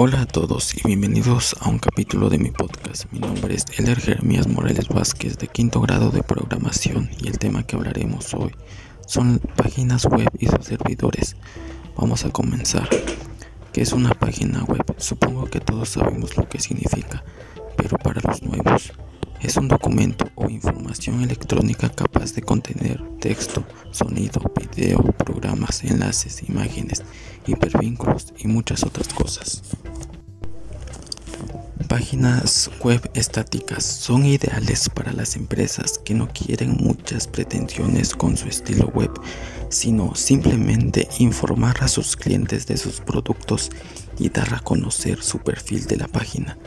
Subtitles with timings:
[0.00, 3.10] Hola a todos y bienvenidos a un capítulo de mi podcast.
[3.10, 7.66] Mi nombre es Eler Jeremías Morales Vázquez de quinto grado de programación y el tema
[7.66, 8.54] que hablaremos hoy
[9.08, 11.34] son páginas web y sus servidores.
[11.96, 12.88] Vamos a comenzar.
[13.72, 14.84] ¿Qué es una página web?
[14.98, 17.24] Supongo que todos sabemos lo que significa,
[17.76, 18.92] pero para los nuevos,
[19.40, 27.02] es un documento o información electrónica capaz de contener texto, sonido, video, programas, enlaces, imágenes,
[27.46, 29.62] hipervínculos y muchas otras cosas.
[31.88, 38.46] Páginas web estáticas son ideales para las empresas que no quieren muchas pretensiones con su
[38.46, 39.10] estilo web,
[39.70, 43.70] sino simplemente informar a sus clientes de sus productos
[44.18, 46.58] y dar a conocer su perfil de la página.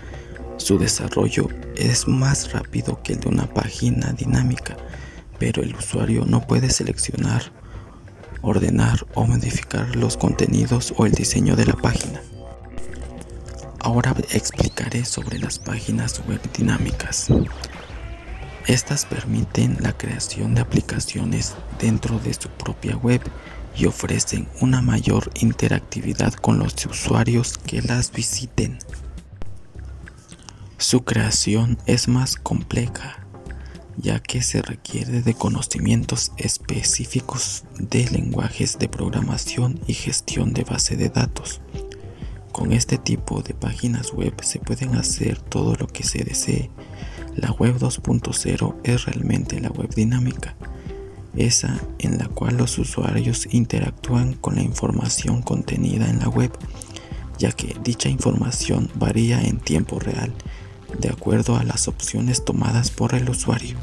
[0.58, 4.76] Su desarrollo es más rápido que el de una página dinámica,
[5.38, 7.44] pero el usuario no puede seleccionar,
[8.42, 12.22] ordenar o modificar los contenidos o el diseño de la página.
[13.84, 17.30] Ahora explicaré sobre las páginas web dinámicas.
[18.68, 23.22] Estas permiten la creación de aplicaciones dentro de su propia web
[23.76, 28.78] y ofrecen una mayor interactividad con los usuarios que las visiten.
[30.78, 33.26] Su creación es más compleja,
[33.98, 40.98] ya que se requiere de conocimientos específicos de lenguajes de programación y gestión de base
[40.98, 41.62] de datos.
[42.52, 46.70] Con este tipo de páginas web se pueden hacer todo lo que se desee.
[47.36, 50.56] La web 2.0 es realmente la web dinámica,
[51.36, 56.52] esa en la cual los usuarios interactúan con la información contenida en la web,
[57.38, 60.34] ya que dicha información varía en tiempo real
[61.00, 63.78] de acuerdo a las opciones tomadas por el usuario.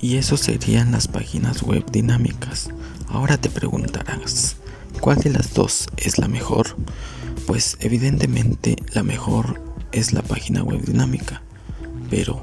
[0.00, 2.70] Y eso serían las páginas web dinámicas.
[3.08, 4.56] Ahora te preguntarás,
[5.00, 6.76] ¿cuál de las dos es la mejor?
[7.52, 9.60] Pues evidentemente la mejor
[9.92, 11.42] es la página web dinámica,
[12.08, 12.42] pero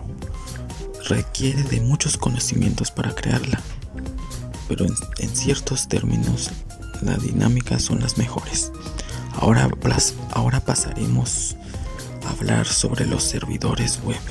[1.07, 3.59] requiere de muchos conocimientos para crearla.
[4.67, 4.85] Pero
[5.17, 6.51] en, ciertos términos,
[7.01, 8.71] la dinámica son las mejores.
[9.33, 9.67] Ahora,
[10.33, 11.55] ahora pasaremos
[12.27, 14.21] hablar sobre los servidores web.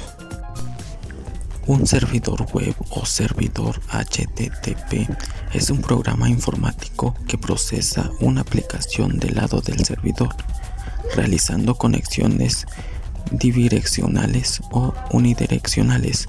[1.66, 5.10] Un servidor web o servidor HTTP
[5.52, 10.36] es un programa informático que procesa una aplicación del lado del servidor,
[11.14, 12.66] realizando conexiones
[13.32, 16.28] bidireccionales o unidireccionales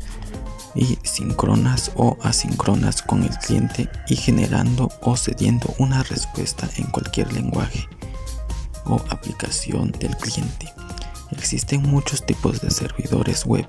[0.75, 7.31] y síncronas o asíncronas con el cliente y generando o cediendo una respuesta en cualquier
[7.33, 7.87] lenguaje
[8.85, 10.71] o aplicación del cliente.
[11.31, 13.65] Existen muchos tipos de servidores web.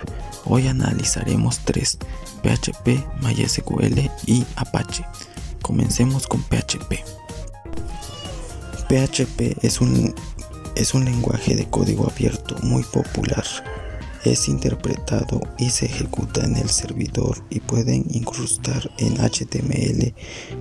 [0.46, 1.98] Hoy analizaremos tres,
[2.42, 5.04] PHP, MySQL y Apache.
[5.60, 7.04] Comencemos con PHP.
[8.88, 10.14] PHP es un,
[10.74, 13.44] es un lenguaje de código abierto muy popular.
[14.24, 20.14] Es interpretado y se ejecuta en el servidor y pueden incrustar en HTML.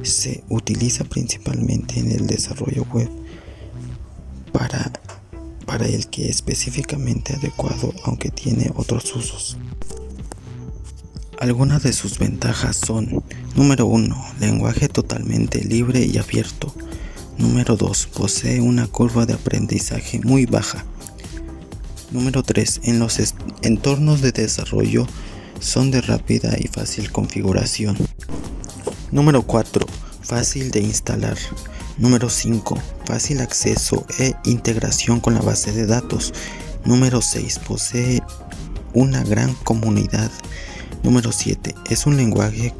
[0.03, 3.09] Se utiliza principalmente en el desarrollo web
[4.51, 4.91] para
[5.69, 9.55] para el que es específicamente adecuado aunque tiene otros usos.
[11.39, 13.23] Algunas de sus ventajas son
[13.55, 14.15] número 1.
[14.39, 16.73] Lenguaje totalmente libre y abierto.
[17.39, 18.07] Número 2.
[18.07, 20.83] Posee una curva de aprendizaje muy baja.
[22.11, 22.81] Número 3.
[22.83, 23.17] En los
[23.61, 25.07] entornos de desarrollo
[25.61, 27.97] son de rápida y fácil configuración.
[29.11, 29.85] Número 4.
[30.21, 31.37] Fácil de instalar.
[31.97, 32.77] Número 5.
[33.05, 36.33] Fácil acceso e integración con la base de datos.
[36.83, 37.59] Número 6.
[37.59, 38.21] Posee
[38.93, 40.29] una gran comunidad.
[41.03, 41.73] Número 7.
[41.89, 42.73] Es un lenguaje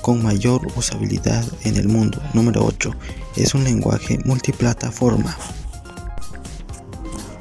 [0.00, 2.20] con mayor usabilidad en el mundo.
[2.34, 2.94] Número 8.
[3.36, 5.36] Es un lenguaje multiplataforma.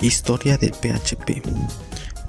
[0.01, 1.41] Historia de PHP.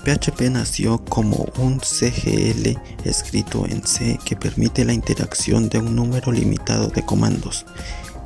[0.04, 6.32] PHP nació como un CGL escrito en C que permite la interacción de un número
[6.32, 7.66] limitado de comandos.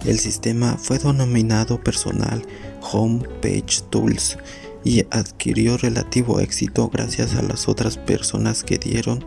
[0.04, 2.46] El sistema fue denominado personal
[2.92, 4.38] Home Page Tools
[4.84, 9.24] y adquirió relativo éxito gracias a las otras personas que dieron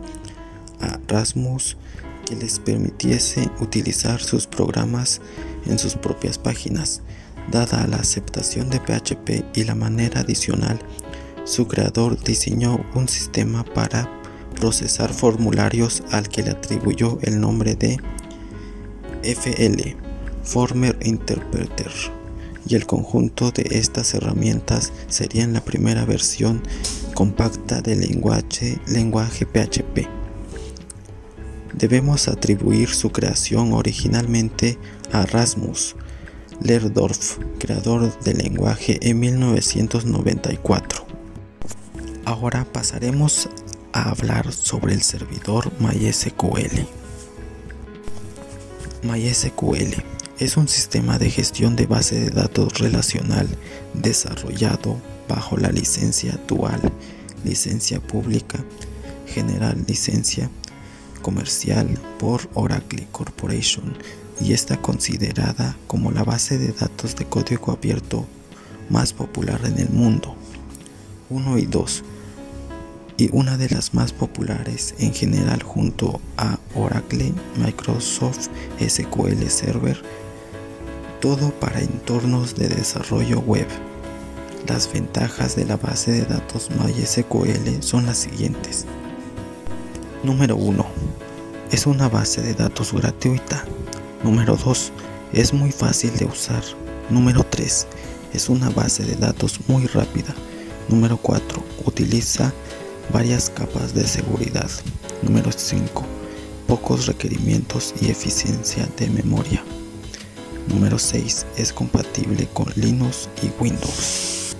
[0.80, 1.76] a Rasmus
[2.28, 5.20] que les permitiese utilizar sus programas
[5.66, 7.00] en sus propias páginas.
[7.50, 10.78] Dada la aceptación de PHP y la manera adicional,
[11.44, 14.10] su creador diseñó un sistema para
[14.60, 17.98] procesar formularios al que le atribuyó el nombre de
[19.22, 19.96] FL.
[20.42, 21.92] Former Interpreter
[22.66, 26.62] y el conjunto de estas herramientas serían la primera versión
[27.14, 30.17] compacta del lenguaje, lenguaje PHP.
[31.78, 34.78] Debemos atribuir su creación originalmente
[35.12, 35.94] a Rasmus.
[36.60, 41.06] Lerdorf, creador del lenguaje en 1994.
[42.24, 43.48] Ahora pasaremos
[43.92, 46.84] a hablar sobre el servidor MySQL.
[49.04, 50.02] MySQL
[50.40, 53.46] es un sistema de gestión de base de datos relacional
[53.94, 56.80] desarrollado bajo la licencia Dual,
[57.44, 58.64] licencia pública,
[59.28, 60.50] general licencia
[61.28, 61.86] comercial
[62.18, 63.92] por Oracle Corporation
[64.40, 68.26] y está considerada como la base de datos de código abierto
[68.88, 70.34] más popular en el mundo.
[71.28, 72.04] 1 y 2
[73.18, 78.48] y una de las más populares en general junto a Oracle, Microsoft
[78.80, 80.02] SQL Server
[81.20, 83.66] todo para entornos de desarrollo web.
[84.66, 88.86] Las ventajas de la base de datos MySQL son las siguientes.
[90.24, 90.84] Número 1.
[91.70, 93.64] Es una base de datos gratuita.
[94.24, 94.92] Número 2.
[95.32, 96.62] Es muy fácil de usar.
[97.08, 97.86] Número 3.
[98.32, 100.34] Es una base de datos muy rápida.
[100.88, 101.62] Número 4.
[101.84, 102.52] Utiliza
[103.12, 104.68] varias capas de seguridad.
[105.22, 106.04] Número 5.
[106.66, 109.62] Pocos requerimientos y eficiencia de memoria.
[110.66, 111.46] Número 6.
[111.56, 114.56] Es compatible con Linux y Windows.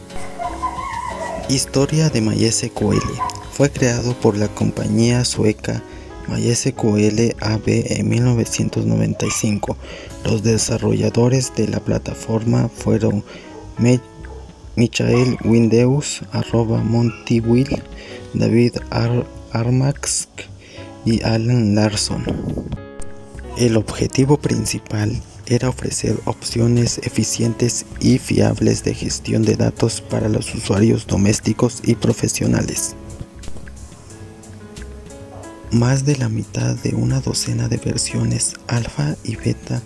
[1.49, 3.38] Historia de MySQL.
[3.59, 5.83] Fue creado por la compañía sueca
[6.29, 9.77] MySQL AB en 1995.
[10.25, 13.25] Los desarrolladores de la plataforma fueron
[14.77, 17.83] Michael Windeus, arroba Montywill,
[18.33, 18.77] David
[19.51, 20.29] Armax
[21.05, 22.25] y Alan Larson.
[23.57, 30.55] El objetivo principal era ofrecer opciones eficientes y fiables de gestión de datos para los
[30.55, 32.95] usuarios domésticos y profesionales.
[35.73, 39.83] Más de la mitad de una docena de versiones alfa y beta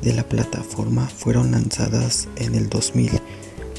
[0.00, 3.20] de la plataforma fueron lanzadas en el 2000.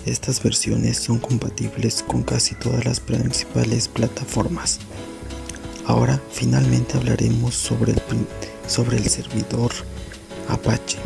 [0.06, 4.80] Estas versiones son compatibles con casi todas las principales plataformas.
[5.86, 8.02] Ahora finalmente hablaremos sobre el,
[8.68, 9.72] sobre el servidor
[10.50, 10.98] Apache.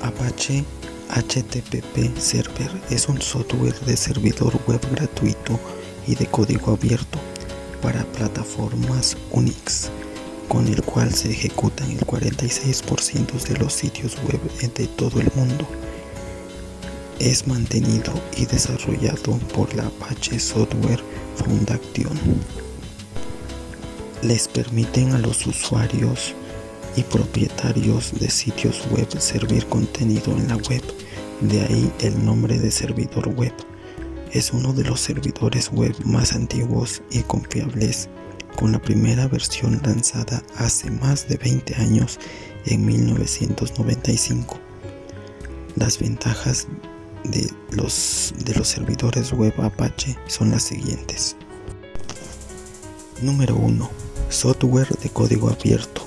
[0.00, 0.64] Apache
[1.10, 5.58] HTTP Server es un software de servidor web gratuito
[6.06, 7.18] y de código abierto
[7.84, 9.90] para plataformas Unix,
[10.48, 14.40] con el cual se ejecutan el 46% de los sitios web
[14.74, 15.68] de todo el mundo.
[17.18, 21.02] Es mantenido y desarrollado por la Apache Software
[21.36, 22.18] Foundation.
[24.22, 26.34] Les permiten a los usuarios
[26.96, 30.82] y propietarios de sitios web servir contenido en la web,
[31.42, 33.52] de ahí el nombre de servidor web.
[34.34, 38.08] Es uno de los servidores web más antiguos y confiables,
[38.56, 42.18] con la primera versión lanzada hace más de 20 años
[42.66, 44.58] en 1995.
[45.76, 46.66] Las ventajas
[47.22, 51.36] de los, de los servidores web Apache son las siguientes.
[53.22, 53.88] Número 1.
[54.30, 56.04] Software de código abierto.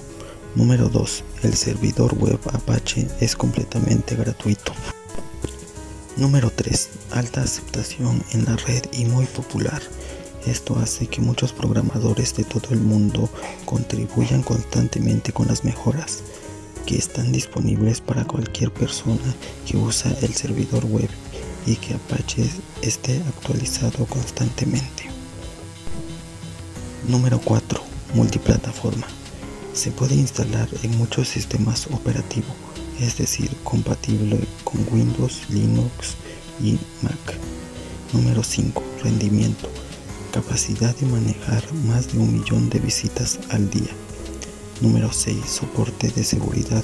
[0.53, 1.23] Número 2.
[1.43, 4.73] El servidor web Apache es completamente gratuito.
[6.17, 6.89] Número 3.
[7.11, 9.83] Alta aceptación en la red y muy popular.
[10.47, 13.29] Esto hace que muchos programadores de todo el mundo
[13.65, 16.23] contribuyan constantemente con las mejoras
[16.87, 19.35] que están disponibles para cualquier persona
[19.67, 21.09] que usa el servidor web
[21.67, 22.49] y que Apache
[22.81, 25.03] esté actualizado constantemente.
[27.07, 27.79] Número 4.
[28.15, 29.05] Multiplataforma
[29.73, 32.55] se puede instalar en muchos sistemas operativos,
[32.99, 36.15] es decir, compatible con Windows, Linux
[36.61, 37.37] y Mac.
[38.13, 38.83] Número 5.
[39.03, 39.69] Rendimiento.
[40.31, 43.91] Capacidad de manejar más de un millón de visitas al día.
[44.81, 45.37] Número 6.
[45.45, 46.83] Soporte de seguridad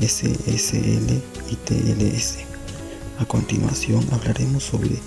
[0.00, 2.38] SSL y TLS.
[3.18, 4.98] A continuación hablaremos sobre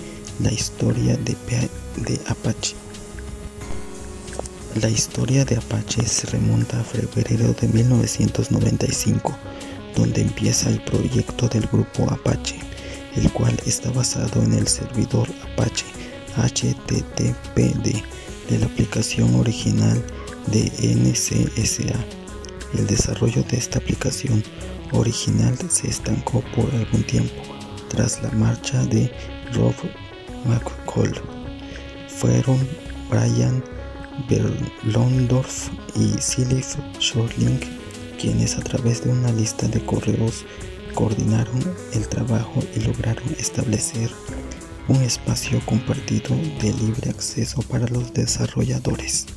[0.42, 1.36] la historia de,
[1.98, 2.76] de Apache.
[4.82, 9.36] La historia de Apache se remonta a febrero de 1995,
[9.96, 12.60] donde empieza el proyecto del grupo Apache,
[13.16, 15.86] el cual está basado en el servidor Apache
[16.36, 18.04] HTTPD
[18.50, 20.04] de la aplicación original
[20.48, 22.00] de NCSA.
[22.78, 24.44] El desarrollo de esta aplicación
[24.92, 27.42] original se estancó por algún tiempo
[27.90, 29.12] tras la marcha de
[29.54, 29.74] Rob
[30.46, 31.14] McCall.
[32.08, 32.68] Fueron
[33.10, 33.64] Brian
[34.28, 37.60] Berlondorf y Silif Schorling,
[38.20, 40.46] quienes a través de una lista de correos
[40.94, 41.60] coordinaron
[41.94, 44.12] el trabajo y lograron establecer
[44.90, 49.28] un espacio compartido de libre acceso para los desarrolladores.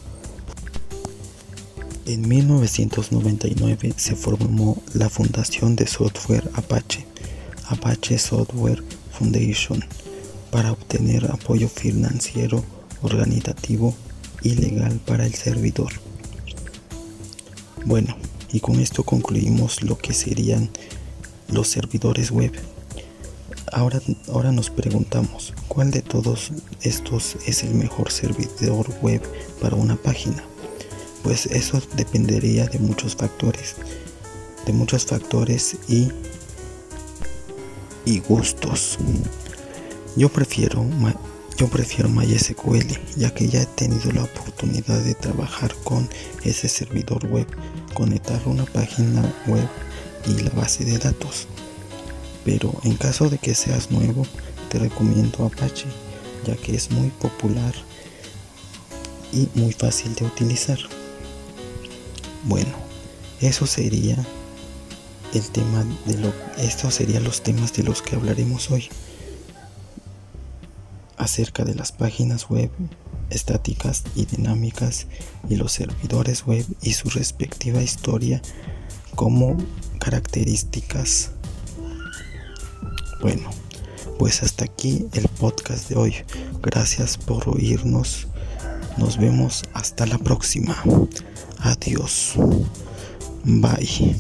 [2.07, 7.07] En 1999 se formó la Fundación de Software Apache,
[7.69, 9.85] Apache Software Foundation,
[10.51, 12.65] para obtener apoyo financiero,
[13.03, 13.95] organizativo
[14.43, 15.93] y legal para el servidor.
[17.85, 18.17] Bueno,
[18.53, 20.71] y con esto concluimos lo que serían
[21.49, 22.53] los servidores web.
[23.73, 29.23] Ahora, ahora nos preguntamos, ¿cuál de todos estos es el mejor servidor web
[29.61, 30.45] para una página?
[31.23, 33.77] pues eso dependería de muchos factores,
[34.67, 36.09] de muchos factores y,
[38.05, 38.99] y gustos.
[40.17, 40.85] Yo prefiero,
[41.57, 46.09] yo prefiero MySQL, ya que ya he tenido la oportunidad de trabajar con
[46.45, 47.47] ese servidor web,
[47.93, 49.69] conectar una página web
[50.27, 51.47] y la base de datos.
[52.45, 54.27] Pero en caso de que seas nuevo,
[54.69, 55.87] te recomiendo Apache,
[56.47, 57.75] ya que es muy popular
[59.33, 60.79] y muy fácil de utilizar.
[62.45, 62.73] Bueno,
[63.41, 64.17] eso sería
[65.35, 68.89] el tema de lo estos serían los temas de los que hablaremos hoy
[71.17, 72.71] acerca de las páginas web
[73.33, 75.07] estáticas y dinámicas
[75.49, 78.41] y los servidores web y su respectiva historia
[79.15, 79.57] como
[79.99, 81.33] características.
[83.21, 83.51] Bueno,
[84.19, 86.15] pues hasta aquí el podcast de hoy.
[86.63, 88.29] Gracias por oírnos.
[88.97, 90.83] Nos vemos hasta la próxima.
[91.59, 92.35] Adiós.
[93.45, 94.17] Bye.